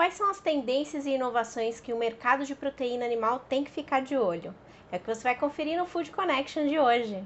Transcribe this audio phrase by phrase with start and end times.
[0.00, 4.00] quais são as tendências e inovações que o mercado de proteína animal tem que ficar
[4.00, 4.54] de olho?
[4.90, 7.22] É o que você vai conferir no Food Connection de hoje.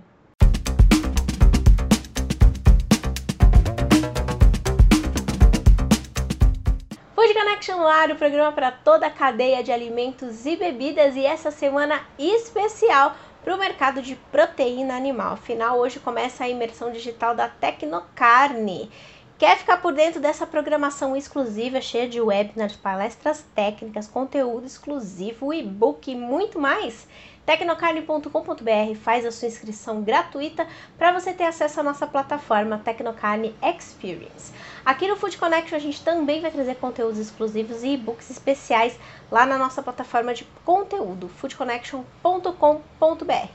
[7.14, 11.24] Food Connection no ar, o programa para toda a cadeia de alimentos e bebidas e
[11.24, 13.14] essa semana especial
[13.44, 15.34] para o mercado de proteína animal.
[15.34, 18.90] Afinal, hoje começa a imersão digital da Tecnocarne.
[19.36, 26.08] Quer ficar por dentro dessa programação exclusiva, cheia de webinars, palestras técnicas, conteúdo exclusivo, e-book
[26.08, 27.08] e muito mais?
[27.44, 34.52] Tecnocarne.com.br faz a sua inscrição gratuita para você ter acesso à nossa plataforma Tecnocarne Experience.
[34.84, 38.96] Aqui no Food Connection a gente também vai trazer conteúdos exclusivos e e-books especiais
[39.32, 43.48] lá na nossa plataforma de conteúdo, foodconnection.com.br.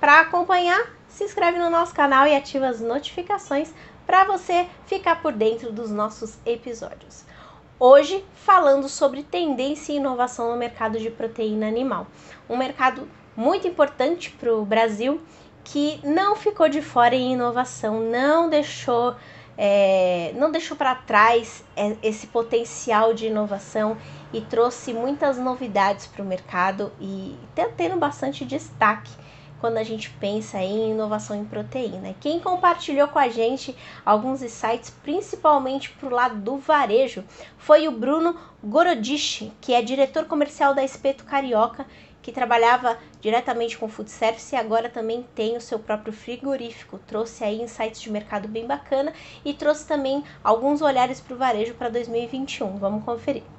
[0.00, 3.74] Para acompanhar, se inscreve no nosso canal e ativa as notificações
[4.08, 7.26] para você ficar por dentro dos nossos episódios.
[7.78, 12.06] Hoje, falando sobre tendência e inovação no mercado de proteína animal.
[12.48, 15.20] Um mercado muito importante para o Brasil
[15.62, 19.14] que não ficou de fora em inovação, não deixou,
[19.58, 23.98] é, não deixou para trás é, esse potencial de inovação
[24.32, 29.12] e trouxe muitas novidades para o mercado e está tendo bastante destaque
[29.60, 32.14] quando a gente pensa em inovação em proteína.
[32.20, 37.24] Quem compartilhou com a gente alguns insights, principalmente para o lado do varejo,
[37.56, 41.86] foi o Bruno Gorodich, que é diretor comercial da Espeto Carioca,
[42.22, 46.98] que trabalhava diretamente com food service e agora também tem o seu próprio frigorífico.
[47.06, 49.12] Trouxe aí insights de mercado bem bacana
[49.44, 52.76] e trouxe também alguns olhares para o varejo para 2021.
[52.76, 53.57] Vamos conferir.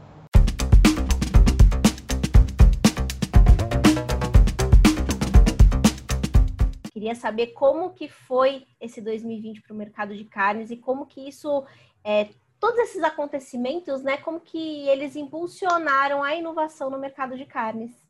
[7.00, 11.30] Queria saber como que foi esse 2020 para o mercado de carnes e como que
[11.30, 11.66] isso,
[12.04, 12.28] é,
[12.60, 18.06] todos esses acontecimentos, né, como que eles impulsionaram a inovação no mercado de carnes.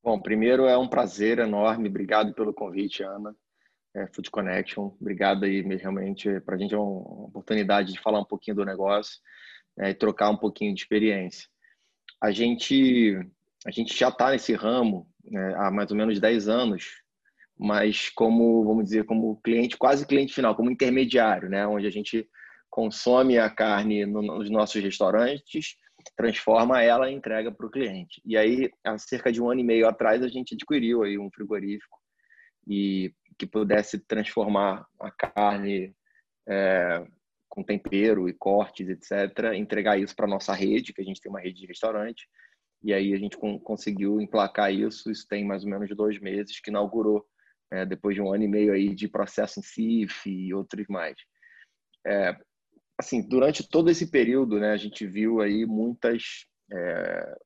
[0.00, 3.34] Bom, primeiro é um prazer enorme, obrigado pelo convite, Ana.
[3.92, 8.24] É, Food Connection, obrigado aí, realmente, para a gente é uma oportunidade de falar um
[8.24, 9.18] pouquinho do negócio
[9.76, 11.48] né, e trocar um pouquinho de experiência.
[12.20, 13.18] A gente,
[13.66, 16.99] a gente já está nesse ramo né, há mais ou menos 10 anos,
[17.60, 21.66] mas como, vamos dizer, como cliente, quase cliente final, como intermediário, né?
[21.66, 22.26] Onde a gente
[22.70, 25.76] consome a carne nos nossos restaurantes,
[26.16, 28.22] transforma ela e entrega para o cliente.
[28.24, 31.30] E aí, há cerca de um ano e meio atrás, a gente adquiriu aí um
[31.30, 31.98] frigorífico
[32.66, 35.94] e que pudesse transformar a carne
[36.48, 37.04] é,
[37.46, 41.40] com tempero e cortes, etc., entregar isso para nossa rede, que a gente tem uma
[41.40, 42.26] rede de restaurante.
[42.82, 45.10] E aí a gente conseguiu emplacar isso.
[45.10, 47.22] Isso tem mais ou menos dois meses que inaugurou
[47.70, 51.16] é, depois de um ano e meio aí de processo em CIF e outros mais.
[52.06, 52.36] É,
[52.98, 57.36] assim, durante todo esse período, né, a gente viu aí muitas, é,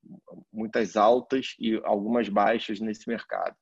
[0.53, 3.57] muitas altas e algumas baixas nesse mercado.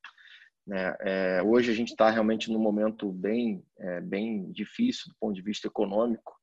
[0.66, 0.96] Né?
[1.00, 5.42] É, hoje a gente está realmente num momento bem, é, bem difícil do ponto de
[5.42, 6.38] vista econômico,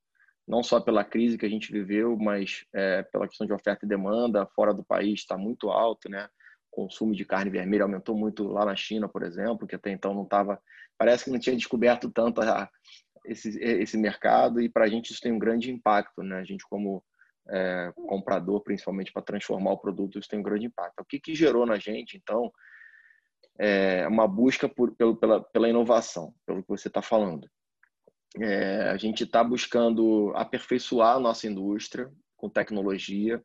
[0.48, 3.90] não só pela crise que a gente viveu, mas é, pela questão de oferta e
[3.90, 6.28] demanda fora do país está muito alto, né?
[6.72, 10.24] Consumo de carne vermelha aumentou muito lá na China, por exemplo, que até então não
[10.24, 10.62] estava,
[10.98, 12.70] parece que não tinha descoberto tanto a,
[13.26, 16.38] esse, esse mercado e para a gente isso tem um grande impacto, né?
[16.38, 17.04] A gente como
[17.50, 21.00] é, comprador, principalmente para transformar o produto, isso tem um grande impacto.
[21.00, 22.52] O que, que gerou na gente, então,
[23.58, 27.50] é uma busca por, pelo, pela, pela inovação, pelo que você está falando.
[28.40, 33.44] É, a gente está buscando aperfeiçoar a nossa indústria com tecnologia,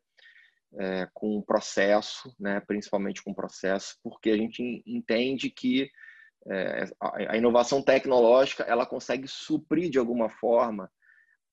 [0.77, 5.89] é, com o processo, né, principalmente com o processo, porque a gente entende que
[6.47, 10.91] é, a inovação tecnológica ela consegue suprir de alguma forma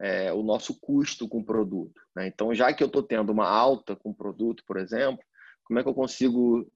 [0.00, 2.00] é, o nosso custo com o produto.
[2.15, 2.27] Né?
[2.27, 5.25] Então, já que eu estou tendo uma alta com o produto, por exemplo,
[5.65, 6.71] como é que eu consigo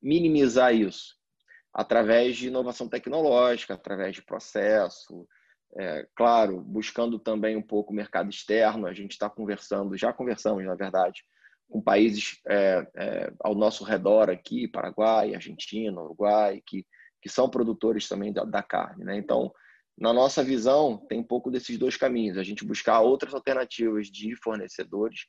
[0.00, 1.16] minimizar isso?
[1.74, 5.28] Através de inovação tecnológica, através de processo,
[5.76, 8.86] é, claro, buscando também um pouco o mercado externo.
[8.86, 11.22] A gente está conversando, já conversamos, na verdade,
[11.70, 16.84] com países é, é, ao nosso redor aqui, Paraguai, Argentina, Uruguai, que,
[17.22, 19.04] que são produtores também da, da carne.
[19.04, 19.16] Né?
[19.16, 19.52] Então,
[19.96, 24.34] na nossa visão, tem um pouco desses dois caminhos: a gente buscar outras alternativas de
[24.36, 25.26] fornecedores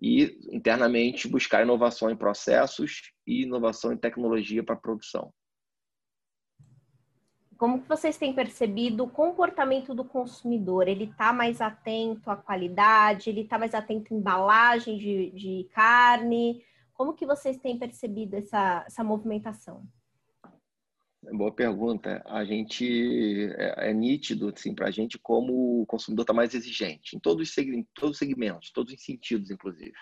[0.00, 5.32] e internamente buscar inovação em processos e inovação em tecnologia para a produção.
[7.56, 10.88] Como que vocês têm percebido o comportamento do consumidor?
[10.88, 13.30] Ele está mais atento à qualidade?
[13.30, 16.62] Ele está mais atento à embalagem de, de carne?
[16.92, 19.84] Como que vocês têm percebido essa, essa movimentação?
[21.32, 22.22] Boa pergunta.
[22.26, 27.16] A gente é, é nítido assim, para a gente como o consumidor está mais exigente
[27.16, 29.94] em todos os, segmentos, todos os segmentos, todos os sentidos, inclusive.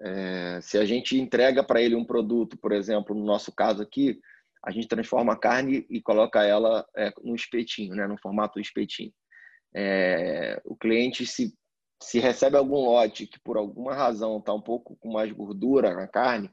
[0.00, 4.20] É, se a gente entrega para ele um produto, por exemplo, no nosso caso aqui,
[4.66, 9.12] a gente transforma a carne e coloca ela é, no espetinho, né, no formato espetinho.
[9.74, 11.54] É, o cliente se
[12.02, 16.06] se recebe algum lote que por alguma razão está um pouco com mais gordura na
[16.06, 16.50] carne,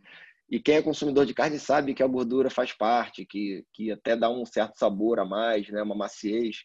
[0.49, 4.15] e quem é consumidor de carne sabe que a gordura faz parte, que, que até
[4.15, 5.81] dá um certo sabor a mais, né?
[5.81, 6.57] uma maciez,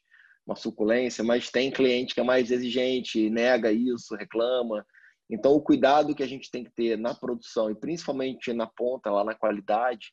[0.46, 4.84] uma suculência, mas tem cliente que é mais exigente, nega isso, reclama.
[5.30, 9.10] Então, o cuidado que a gente tem que ter na produção e principalmente na ponta,
[9.10, 10.12] lá na qualidade,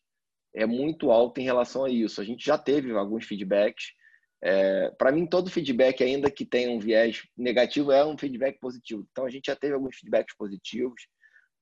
[0.55, 2.21] é muito alto em relação a isso.
[2.21, 3.87] A gente já teve alguns feedbacks
[4.47, 9.03] é, para mim, todo feedback, ainda que tenha um viés negativo, é um feedback positivo.
[9.11, 11.07] Então, a gente já teve alguns feedbacks positivos,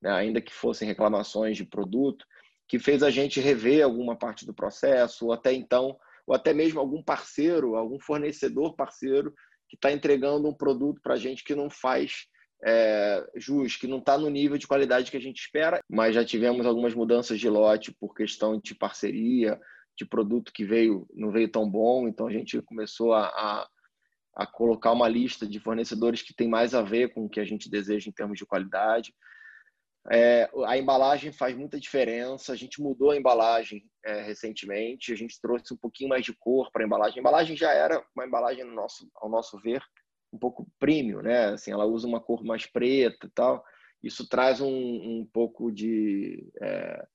[0.02, 2.26] né, ainda que fossem reclamações de produto,
[2.68, 5.96] que fez a gente rever alguma parte do processo, ou até então,
[6.26, 9.32] ou até mesmo algum parceiro, algum fornecedor parceiro
[9.66, 12.26] que está entregando um produto para a gente que não faz
[12.64, 16.24] é, jus, que não está no nível de qualidade que a gente espera, mas já
[16.24, 19.60] tivemos algumas mudanças de lote por questão de parceria,
[19.96, 23.68] de produto que veio não veio tão bom, então a gente começou a, a,
[24.34, 27.44] a, colocar uma lista de fornecedores que tem mais a ver com o que a
[27.44, 29.14] gente deseja em termos de qualidade.
[30.10, 32.52] É, a embalagem faz muita diferença.
[32.52, 35.12] A gente mudou a embalagem é, recentemente.
[35.12, 37.18] A gente trouxe um pouquinho mais de cor para a embalagem.
[37.18, 39.82] A embalagem já era uma embalagem, no nosso, ao nosso ver,
[40.34, 41.46] um pouco premium, né?
[41.46, 43.64] Assim, ela usa uma cor mais preta e tal.
[44.02, 47.06] Isso traz um, um pouco de é,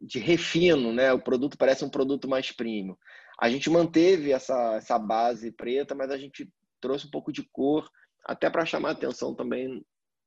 [0.00, 1.12] de refino, né?
[1.12, 2.96] O produto parece um produto mais premium.
[3.38, 6.50] A gente manteve essa, essa base preta, mas a gente
[6.80, 7.88] trouxe um pouco de cor,
[8.24, 9.84] até para chamar atenção também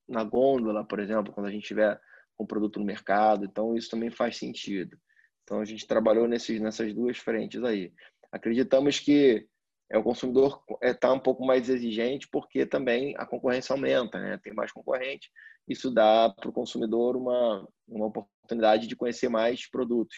[0.07, 1.99] na gôndola, por exemplo, quando a gente tiver
[2.39, 3.45] um produto no mercado.
[3.45, 4.97] Então, isso também faz sentido.
[5.43, 7.91] Então, a gente trabalhou nesses, nessas duas frentes aí.
[8.31, 9.47] Acreditamos que
[9.93, 14.39] é, o consumidor está é, um pouco mais exigente porque também a concorrência aumenta, né?
[14.43, 15.29] tem mais concorrente.
[15.67, 20.17] Isso dá para o consumidor uma, uma oportunidade de conhecer mais produtos.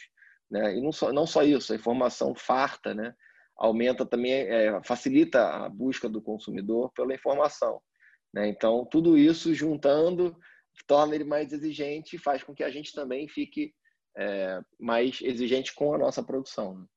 [0.50, 0.78] Né?
[0.78, 3.14] E não só, não só isso, a informação farta né?
[3.58, 7.82] aumenta também, é, facilita a busca do consumidor pela informação.
[8.34, 8.48] Né?
[8.48, 10.38] Então, tudo isso juntando
[10.88, 13.74] torna ele mais exigente e faz com que a gente também fique
[14.18, 16.88] é, mais exigente com a nossa produção.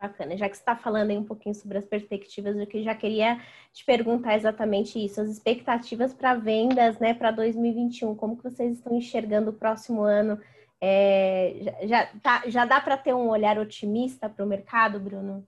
[0.00, 0.34] Bacana.
[0.34, 3.38] Já que você está falando aí um pouquinho sobre as perspectivas, eu já queria
[3.70, 8.14] te perguntar exatamente isso, as expectativas para vendas, né, para 2021.
[8.14, 10.40] Como que vocês estão enxergando o próximo ano?
[10.80, 15.46] É, já, tá, já dá para ter um olhar otimista para o mercado, Bruno?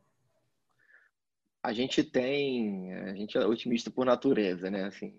[1.63, 4.85] A gente tem, a gente é otimista por natureza, né?
[4.85, 5.19] Assim,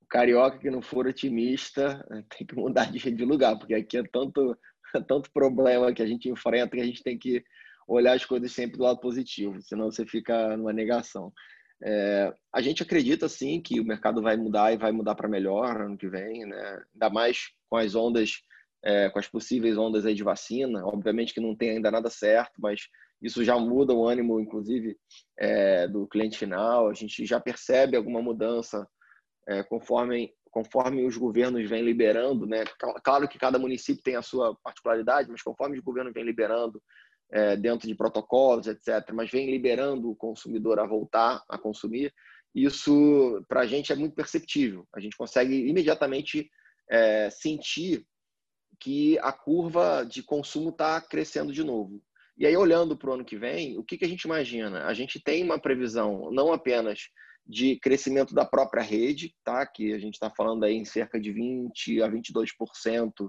[0.00, 2.02] o carioca que não for otimista
[2.34, 4.56] tem que mudar de, lugar, porque aqui é tanto,
[5.06, 7.44] tanto problema que a gente enfrenta que a gente tem que
[7.86, 11.32] olhar as coisas sempre do lado positivo, senão você fica numa negação.
[11.84, 15.80] É, a gente acredita sim que o mercado vai mudar e vai mudar para melhor
[15.80, 16.82] ano que vem, né?
[16.94, 18.42] ainda mais com as ondas,
[18.84, 20.84] é, com as possíveis ondas aí de vacina.
[20.86, 22.82] Obviamente que não tem ainda nada certo, mas
[23.20, 24.96] isso já muda o ânimo, inclusive,
[25.38, 26.88] é, do cliente final.
[26.88, 28.86] A gente já percebe alguma mudança
[29.48, 32.62] é, conforme conforme os governos vêm liberando, né?
[33.02, 36.80] Claro que cada município tem a sua particularidade, mas conforme os governos vêm liberando
[37.32, 42.12] é, dentro de protocolos, etc., mas vem liberando o consumidor a voltar a consumir,
[42.54, 44.86] isso para a gente é muito perceptível.
[44.94, 46.50] A gente consegue imediatamente
[46.90, 48.06] é, sentir
[48.78, 52.02] que a curva de consumo está crescendo de novo.
[52.36, 54.86] E aí, olhando para o ano que vem, o que, que a gente imagina?
[54.86, 57.08] A gente tem uma previsão não apenas
[57.46, 59.64] de crescimento da própria rede, tá?
[59.66, 63.28] que a gente está falando aí em cerca de 20% a 22%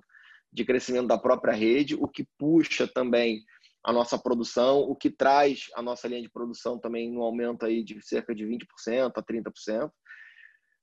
[0.52, 3.44] de crescimento da própria rede, o que puxa também
[3.84, 7.84] a nossa produção, o que traz a nossa linha de produção também no aumento aí
[7.84, 9.92] de cerca de 20% a 30%.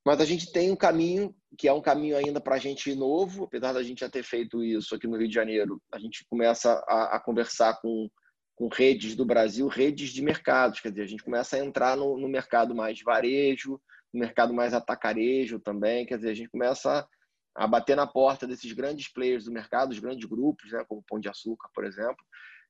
[0.05, 3.45] Mas a gente tem um caminho, que é um caminho ainda para a gente novo,
[3.45, 6.73] apesar da gente já ter feito isso aqui no Rio de Janeiro, a gente começa
[6.89, 8.09] a, a conversar com,
[8.55, 12.19] com redes do Brasil, redes de mercados, quer dizer, a gente começa a entrar no,
[12.19, 13.81] no mercado mais varejo,
[14.13, 17.07] no mercado mais atacarejo também, quer dizer, a gente começa
[17.55, 21.03] a, a bater na porta desses grandes players do mercado, os grandes grupos, né, como
[21.03, 22.25] o Pão de Açúcar, por exemplo,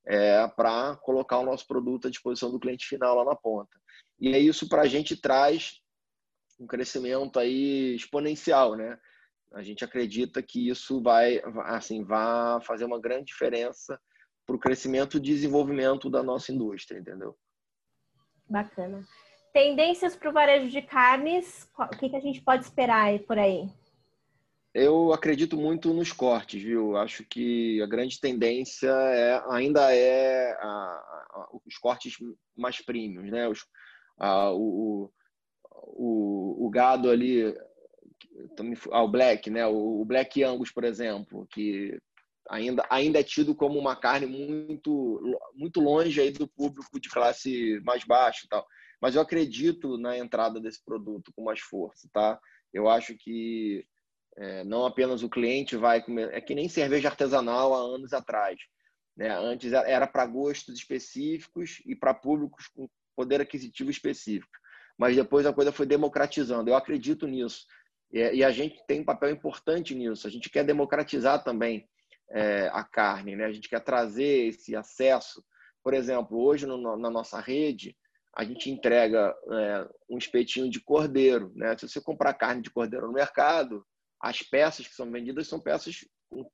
[0.06, 3.70] é, para colocar o nosso produto à disposição do cliente final lá na ponta.
[4.18, 5.80] E aí isso para a gente traz
[6.58, 8.98] um crescimento aí exponencial, né?
[9.52, 14.00] A gente acredita que isso vai, assim, vai fazer uma grande diferença
[14.46, 17.36] para o crescimento e desenvolvimento da nossa indústria, entendeu?
[18.48, 19.04] Bacana.
[19.52, 23.38] Tendências para o varejo de carnes, o que, que a gente pode esperar aí por
[23.38, 23.68] aí?
[24.72, 26.96] Eu acredito muito nos cortes, viu?
[26.96, 32.14] Acho que a grande tendência é, ainda é a, a, os cortes
[32.56, 33.48] mais premiums, né?
[33.48, 33.66] Os,
[34.16, 35.10] a, o,
[35.72, 37.52] o, o gado ali,
[38.92, 39.66] o black, né?
[39.66, 41.98] O, black angus, por exemplo, que
[42.48, 45.20] ainda, ainda é tido como uma carne muito,
[45.54, 48.64] muito longe aí do público de classe mais baixa e tal.
[49.00, 52.38] Mas eu acredito na entrada desse produto com mais força, tá?
[52.72, 53.84] Eu acho que
[54.36, 58.58] é, não apenas o cliente vai comer, é que nem cerveja artesanal há anos atrás.
[59.16, 59.30] Né?
[59.30, 64.50] Antes era para gostos específicos e para públicos com poder aquisitivo específico.
[64.96, 66.70] Mas depois a coisa foi democratizando.
[66.70, 67.66] Eu acredito nisso.
[68.12, 70.26] E, a gente tem um papel importante nisso.
[70.26, 71.88] A gente quer democratizar também
[72.30, 73.44] é, a carne, né?
[73.44, 75.44] a gente quer trazer esse acesso.
[75.82, 77.96] Por exemplo, hoje no, na nossa rede,
[78.34, 81.52] a gente entrega é, um espetinho de cordeiro.
[81.54, 81.76] Né?
[81.76, 83.84] Se você comprar carne de cordeiro no mercado,
[84.20, 86.04] as peças que são vendidas são peças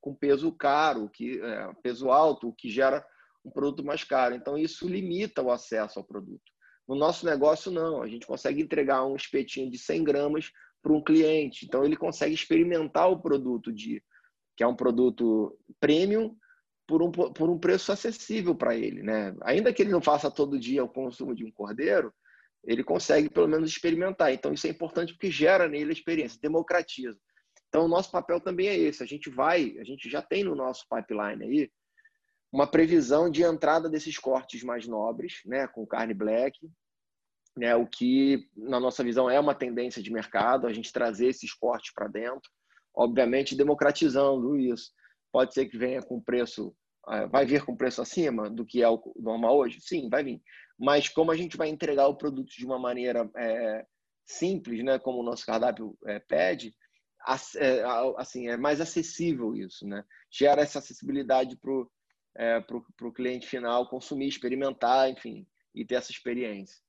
[0.01, 3.05] com peso caro, que é, peso alto, o que gera
[3.43, 4.35] um produto mais caro.
[4.35, 6.51] Então isso limita o acesso ao produto.
[6.87, 11.03] No nosso negócio não, a gente consegue entregar um espetinho de 100 gramas para um
[11.03, 11.65] cliente.
[11.65, 14.01] Então ele consegue experimentar o produto de
[14.55, 16.35] que é um produto premium
[16.87, 19.35] por um, por um preço acessível para ele, né?
[19.43, 22.11] Ainda que ele não faça todo dia o consumo de um cordeiro,
[22.63, 24.33] ele consegue pelo menos experimentar.
[24.33, 27.19] Então isso é importante porque gera nele a experiência, democratiza.
[27.69, 29.03] Então, o nosso papel também é esse.
[29.03, 31.71] A gente vai, a gente já tem no nosso pipeline aí
[32.51, 36.57] uma previsão de entrada desses cortes mais nobres, né, com carne black,
[37.57, 41.53] né, o que na nossa visão é uma tendência de mercado, a gente trazer esses
[41.53, 42.49] cortes para dentro,
[42.95, 44.91] obviamente democratizando isso.
[45.31, 46.73] Pode ser que venha com preço,
[47.05, 49.79] ah, vai vir com preço acima do que é o normal hoje?
[49.81, 50.41] Sim, vai vir.
[50.79, 53.85] Mas como a gente vai entregar o produto de uma maneira é,
[54.25, 56.73] simples, né, como o nosso cardápio é, pede,
[57.25, 60.03] assim, é mais acessível isso, né?
[60.29, 61.89] Gera essa acessibilidade para o
[62.37, 66.79] é, pro, pro cliente final consumir, experimentar, enfim, e ter essa experiência.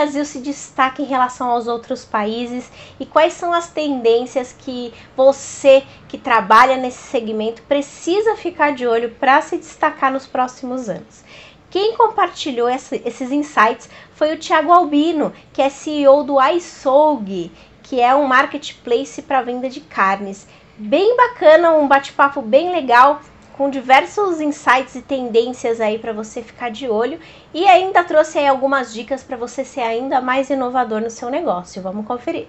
[0.00, 5.84] Brasil se destaca em relação aos outros países e quais são as tendências que você
[6.08, 11.22] que trabalha nesse segmento precisa ficar de olho para se destacar nos próximos anos.
[11.68, 17.52] Quem compartilhou essa, esses insights foi o Thiago Albino, que é CEO do iSoug,
[17.82, 20.48] que é um marketplace para venda de carnes.
[20.78, 23.20] Bem bacana, um bate-papo bem legal
[23.60, 27.20] com diversos insights e tendências aí para você ficar de olho
[27.52, 31.82] e ainda trouxe aí algumas dicas para você ser ainda mais inovador no seu negócio.
[31.82, 32.48] Vamos conferir.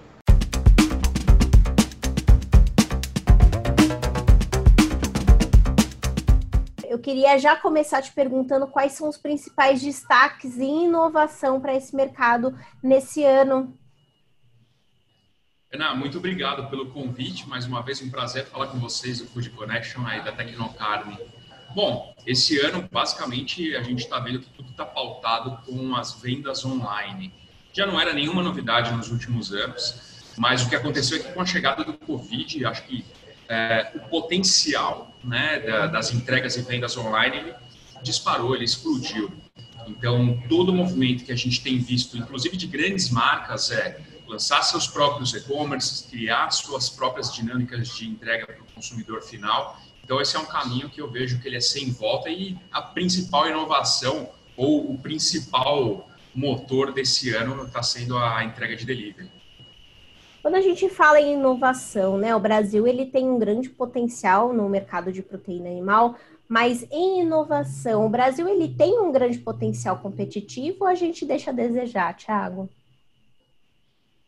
[6.87, 11.93] Eu queria já começar te perguntando quais são os principais destaques e inovação para esse
[11.93, 13.77] mercado nesse ano
[15.73, 17.47] Ana, muito obrigado pelo convite.
[17.47, 21.17] Mais uma vez, um prazer falar com vocês do Food Connection aí da Tecnocarne.
[21.73, 26.65] Bom, esse ano, basicamente, a gente está vendo que tudo está pautado com as vendas
[26.65, 27.33] online.
[27.71, 31.39] Já não era nenhuma novidade nos últimos anos, mas o que aconteceu é que com
[31.39, 33.05] a chegada do Covid, acho que
[33.47, 37.53] é, o potencial né, das entregas e vendas online ele
[38.03, 39.31] disparou, ele explodiu.
[39.87, 44.63] Então, todo o movimento que a gente tem visto, inclusive de grandes marcas, é lançar
[44.63, 49.77] seus próprios e-commerce, criar suas próprias dinâmicas de entrega para o consumidor final.
[50.03, 52.81] Então, esse é um caminho que eu vejo que ele é sem volta e a
[52.81, 59.29] principal inovação ou o principal motor desse ano está sendo a entrega de delivery.
[60.41, 64.67] Quando a gente fala em inovação, né, o Brasil ele tem um grande potencial no
[64.69, 66.15] mercado de proteína animal,
[66.47, 71.51] mas em inovação, o Brasil ele tem um grande potencial competitivo ou a gente deixa
[71.51, 72.69] a desejar, Thiago?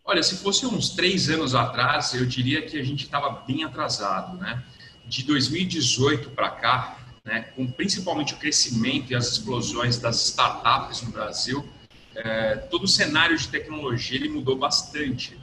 [0.06, 4.38] Olha, se fosse uns três anos atrás, eu diria que a gente estava bem atrasado,
[4.38, 4.62] né?
[5.06, 11.12] De 2018 para cá, né, com principalmente o crescimento e as explosões das startups no
[11.12, 11.68] Brasil,
[12.16, 15.38] é, todo o cenário de tecnologia ele mudou bastante.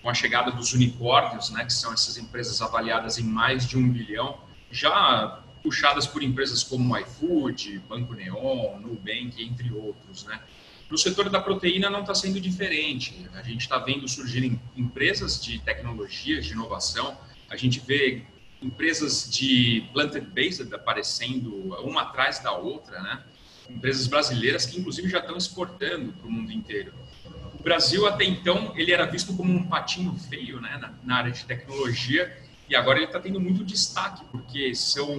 [0.00, 3.90] com a chegada dos unicórnios, né, que são essas empresas avaliadas em mais de um
[3.90, 4.38] bilhão,
[4.70, 10.40] já puxadas por empresas como iFood, Banco Neon, Nubank, entre outros, né?
[10.90, 13.28] No setor da proteína não está sendo diferente.
[13.34, 17.16] A gente está vendo surgirem empresas de tecnologia, de inovação.
[17.50, 18.22] A gente vê
[18.62, 23.22] empresas de planted-based aparecendo uma atrás da outra, né?
[23.68, 26.92] Empresas brasileiras que inclusive já estão exportando para o mundo inteiro.
[27.58, 31.30] O Brasil até então ele era visto como um patinho feio, né, na, na área
[31.30, 32.34] de tecnologia
[32.68, 35.16] e agora ele está tendo muito destaque, porque são,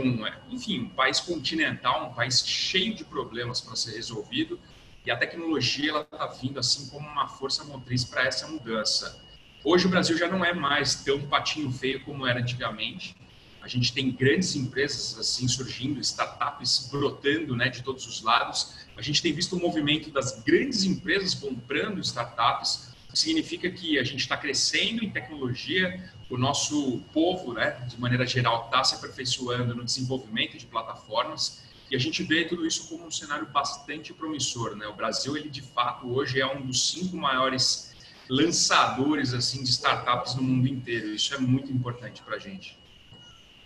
[0.50, 4.60] enfim, um país continental, um país cheio de problemas para ser resolvido,
[5.06, 9.24] e a tecnologia ela está vindo assim como uma força motriz para essa mudança.
[9.64, 13.16] Hoje o Brasil já não é mais tão patinho feio como era antigamente.
[13.62, 18.88] A gente tem grandes empresas assim surgindo, startups brotando, né, de todos os lados.
[18.96, 24.22] A gente tem visto o movimento das grandes empresas comprando startups, significa que a gente
[24.22, 29.84] está crescendo em tecnologia, o nosso povo, né, de maneira geral, está se aperfeiçoando no
[29.84, 34.76] desenvolvimento de plataformas e a gente vê tudo isso como um cenário bastante promissor.
[34.76, 34.88] Né?
[34.88, 37.96] O Brasil, ele de fato hoje é um dos cinco maiores
[38.30, 41.08] lançadores assim de startups no mundo inteiro.
[41.10, 42.78] Isso é muito importante para a gente.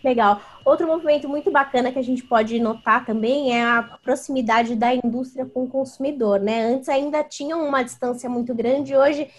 [0.03, 0.41] Legal.
[0.65, 5.45] Outro movimento muito bacana que a gente pode notar também é a proximidade da indústria
[5.45, 6.73] com o consumidor, né?
[6.73, 9.29] Antes ainda tinha uma distância muito grande, hoje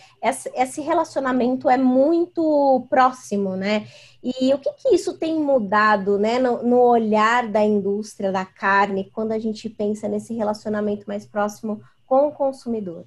[0.54, 3.87] esse relacionamento é muito próximo, né?
[4.23, 9.11] E o que, que isso tem mudado, né, no, no olhar da indústria da carne
[9.12, 13.04] quando a gente pensa nesse relacionamento mais próximo com o consumidor?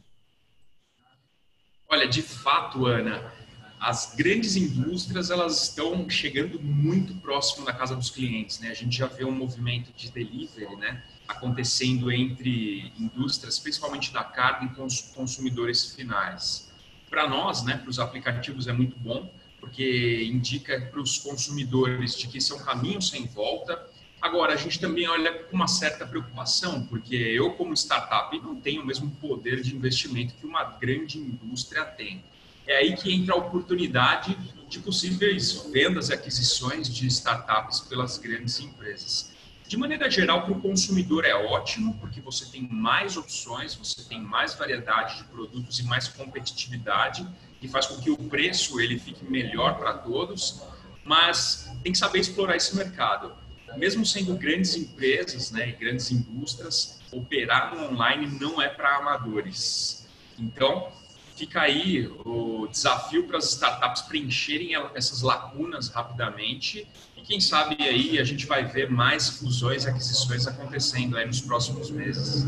[1.90, 3.32] Olha, de fato, Ana,
[3.80, 8.70] as grandes indústrias elas estão chegando muito próximo da casa dos clientes, né?
[8.70, 14.70] A gente já vê um movimento de delivery, né, acontecendo entre indústrias, principalmente da carne,
[14.76, 16.72] com os consumidores finais.
[17.10, 22.28] Para nós, né, para os aplicativos é muito bom, porque indica para os consumidores de
[22.28, 23.88] que isso é um caminho sem volta.
[24.20, 28.82] Agora, a gente também olha com uma certa preocupação, porque eu, como startup, não tenho
[28.82, 32.24] o mesmo poder de investimento que uma grande indústria tem
[32.68, 38.60] é aí que entra a oportunidade de possíveis vendas e aquisições de startups pelas grandes
[38.60, 39.32] empresas.
[39.68, 44.22] De maneira geral, para o consumidor é ótimo, porque você tem mais opções, você tem
[44.22, 47.28] mais variedade de produtos e mais competitividade,
[47.60, 50.62] que faz com que o preço ele fique melhor para todos,
[51.04, 53.34] mas tem que saber explorar esse mercado.
[53.76, 60.08] Mesmo sendo grandes empresas né, e grandes indústrias, operar no online não é para amadores.
[60.40, 60.92] Então,
[61.38, 68.18] fica aí o desafio para as startups preencherem essas lacunas rapidamente e quem sabe aí
[68.18, 72.44] a gente vai ver mais fusões e aquisições acontecendo aí nos próximos meses.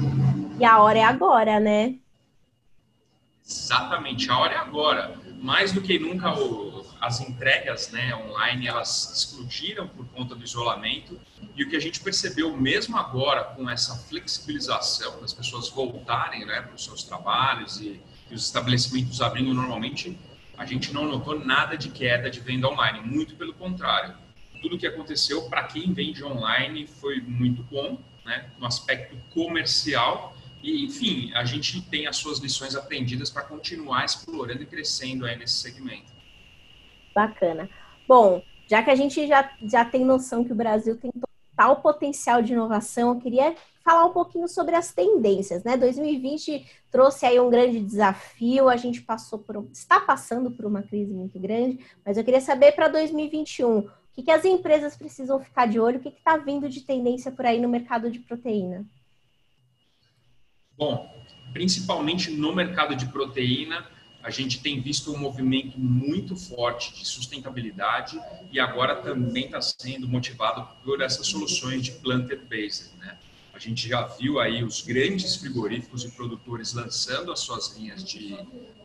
[0.59, 1.95] E a hora é agora, né?
[3.47, 5.15] Exatamente, a hora é agora.
[5.39, 11.19] Mais do que nunca o, as entregas né, online elas explodiram por conta do isolamento
[11.55, 16.61] e o que a gente percebeu mesmo agora com essa flexibilização das pessoas voltarem né,
[16.61, 20.17] para os seus trabalhos e e os estabelecimentos abrindo normalmente,
[20.57, 24.15] a gente não notou nada de queda de venda online, muito pelo contrário.
[24.61, 30.35] Tudo que aconteceu para quem vende online foi muito bom, né, no aspecto comercial.
[30.61, 35.37] E, enfim, a gente tem as suas lições aprendidas para continuar explorando e crescendo aí
[35.37, 36.11] nesse segmento.
[37.15, 37.69] Bacana.
[38.05, 41.11] Bom, já que a gente já, já tem noção que o Brasil tem
[41.59, 45.75] total potencial de inovação, eu queria falar um pouquinho sobre as tendências, né?
[45.75, 51.13] 2020 trouxe aí um grande desafio, a gente passou por, está passando por uma crise
[51.13, 55.65] muito grande, mas eu queria saber para 2021, o que, que, as empresas precisam ficar
[55.65, 58.85] de olho, o que está vindo de tendência por aí no mercado de proteína?
[60.77, 61.09] Bom,
[61.51, 63.85] principalmente no mercado de proteína,
[64.21, 68.19] a gente tem visto um movimento muito forte de sustentabilidade
[68.51, 73.17] e agora também está sendo motivado por essas soluções de planted-based, né?
[73.53, 78.37] A gente já viu aí os grandes frigoríficos e produtores lançando as suas linhas de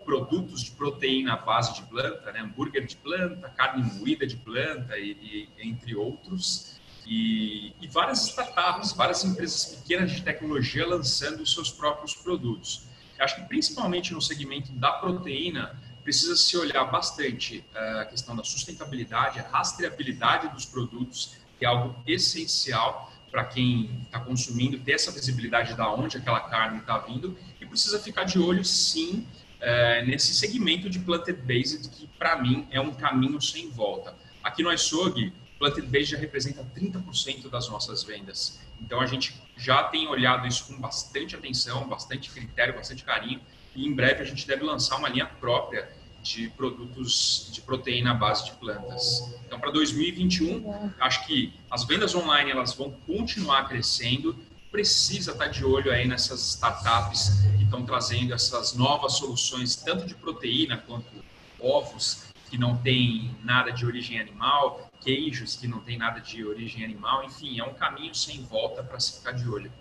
[0.05, 2.41] produtos de proteína à base de planta, né?
[2.41, 6.77] hambúrguer de planta, carne moída de planta e, e entre outros.
[7.07, 12.87] E, e, várias startups, várias empresas pequenas de tecnologia lançando os seus próprios produtos.
[13.19, 18.45] Acho que principalmente no segmento da proteína precisa se olhar bastante eh, a questão da
[18.45, 25.11] sustentabilidade, a rastreabilidade dos produtos, que é algo essencial para quem está consumindo ter essa
[25.11, 29.27] visibilidade da onde aquela carne está vindo e precisa ficar de olho sim
[29.61, 34.15] é, nesse segmento de planted based que para mim é um caminho sem volta.
[34.43, 35.33] Aqui no iSog,
[35.65, 38.61] planted based já representa 30% das nossas vendas.
[38.81, 43.41] Então a gente já tem olhado isso com bastante atenção, bastante critério, bastante carinho
[43.75, 45.89] e em breve a gente deve lançar uma linha própria
[46.23, 49.35] de produtos de proteína à base de plantas.
[49.47, 54.35] Então, para 2021, acho que as vendas online elas vão continuar crescendo.
[54.71, 60.15] Precisa estar de olho aí nessas startups que estão trazendo essas novas soluções, tanto de
[60.15, 61.13] proteína quanto
[61.61, 66.85] ovos que não tem nada de origem animal, queijos que não tem nada de origem
[66.85, 67.25] animal.
[67.25, 69.73] Enfim, é um caminho sem volta para se ficar de olho.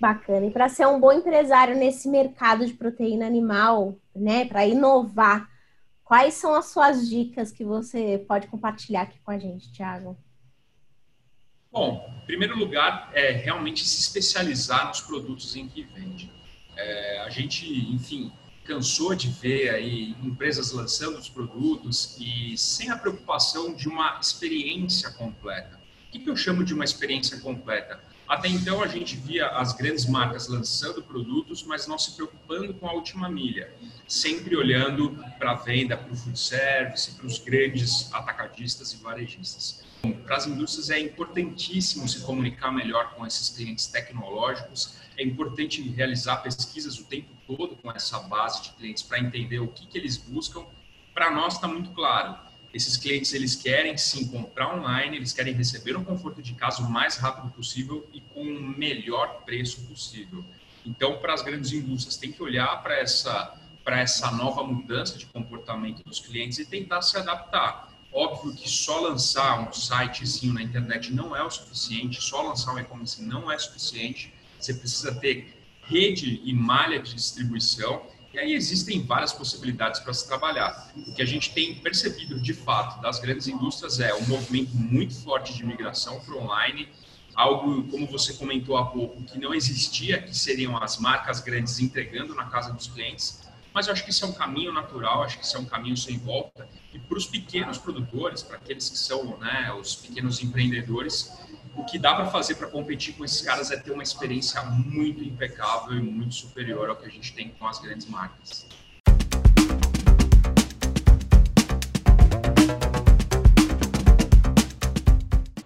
[0.00, 0.46] Bacana.
[0.46, 5.48] E para ser um bom empresário nesse mercado de proteína animal, né, para inovar,
[6.02, 10.16] quais são as suas dicas que você pode compartilhar aqui com a gente, Thiago?
[11.72, 16.32] Bom, em primeiro lugar, é realmente se especializar nos produtos em que vende.
[16.76, 18.32] É, a gente, enfim,
[18.64, 25.10] cansou de ver aí empresas lançando os produtos e sem a preocupação de uma experiência
[25.10, 25.78] completa.
[26.08, 28.00] O que, eu chamo de uma experiência completa?
[28.34, 32.88] Até então a gente via as grandes marcas lançando produtos, mas não se preocupando com
[32.88, 33.72] a última milha,
[34.08, 39.84] sempre olhando para a venda, para o food service, para os grandes atacadistas e varejistas.
[40.24, 46.38] Para as indústrias é importantíssimo se comunicar melhor com esses clientes tecnológicos, é importante realizar
[46.38, 50.16] pesquisas o tempo todo com essa base de clientes para entender o que, que eles
[50.16, 50.64] buscam.
[51.14, 52.36] Para nós está muito claro,
[52.74, 56.90] esses clientes eles querem sim comprar online, eles querem receber um conforto de casa o
[56.90, 60.44] mais rápido possível e com o melhor preço possível.
[60.84, 65.26] Então, para as grandes indústrias, tem que olhar para essa para essa nova mudança de
[65.26, 67.92] comportamento dos clientes e tentar se adaptar.
[68.10, 72.78] Óbvio que só lançar um sitezinho na internet não é o suficiente, só lançar um
[72.78, 74.32] e-commerce não é suficiente.
[74.58, 80.26] Você precisa ter rede e malha de distribuição e aí existem várias possibilidades para se
[80.26, 80.92] trabalhar.
[81.06, 85.14] O que a gente tem percebido de fato das grandes indústrias é um movimento muito
[85.14, 86.88] forte de migração para online,
[87.32, 92.34] algo como você comentou há pouco que não existia, que seriam as marcas grandes entregando
[92.34, 93.40] na casa dos clientes.
[93.72, 95.96] Mas eu acho que isso é um caminho natural, acho que isso é um caminho
[95.96, 96.68] sem volta.
[96.92, 101.32] E para os pequenos produtores, para aqueles que são né, os pequenos empreendedores,
[101.76, 105.22] o que dá para fazer para competir com esses caras é ter uma experiência muito
[105.22, 108.66] impecável e muito superior ao que a gente tem com as grandes marcas.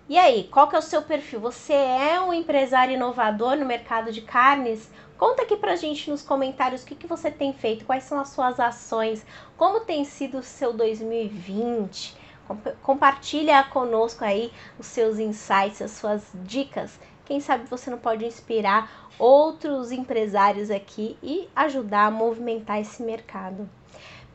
[0.09, 1.39] E aí, qual que é o seu perfil?
[1.41, 4.91] Você é um empresário inovador no mercado de carnes?
[5.19, 8.31] Conta aqui pra gente nos comentários o que, que você tem feito, quais são as
[8.31, 12.17] suas ações, como tem sido o seu 2020.
[12.83, 16.99] Compartilha conosco aí os seus insights, as suas dicas.
[17.25, 23.69] Quem sabe você não pode inspirar outros empresários aqui e ajudar a movimentar esse mercado.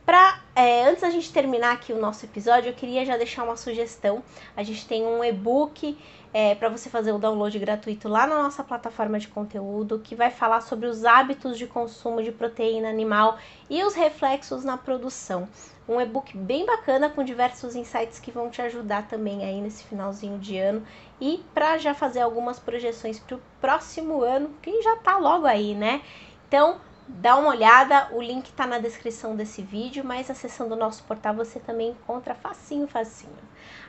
[0.04, 3.56] Pra, é, antes da gente terminar aqui o nosso episódio, eu queria já deixar uma
[3.56, 4.22] sugestão.
[4.54, 5.96] A gente tem um e-book
[6.34, 10.30] é, para você fazer o download gratuito lá na nossa plataforma de conteúdo, que vai
[10.30, 13.38] falar sobre os hábitos de consumo de proteína animal
[13.70, 15.48] e os reflexos na produção
[15.86, 20.38] um e-book bem bacana com diversos insights que vão te ajudar também aí nesse finalzinho
[20.38, 20.82] de ano
[21.20, 25.74] e para já fazer algumas projeções para o próximo ano, que já tá logo aí,
[25.74, 26.02] né?
[26.48, 31.02] Então, dá uma olhada, o link está na descrição desse vídeo, mas acessando o nosso
[31.04, 33.36] portal você também encontra facinho, facinho.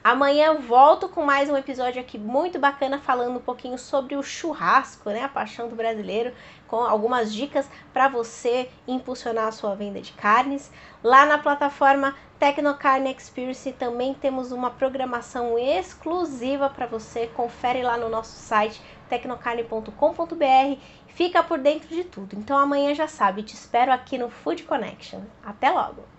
[0.04, 5.10] Amanhã volto com mais um episódio aqui muito bacana falando um pouquinho sobre o churrasco,
[5.10, 6.34] né, a paixão do brasileiro,
[6.68, 10.72] com algumas dicas para você impulsionar a sua venda de carnes.
[11.04, 17.28] Lá na plataforma Tecnocarne Experience também temos uma programação exclusiva para você.
[17.28, 20.80] Confere lá no nosso site tecnocarne.com.br.
[21.16, 22.36] Fica por dentro de tudo.
[22.38, 25.22] Então amanhã já sabe, te espero aqui no Food Connection.
[25.42, 26.15] Até logo!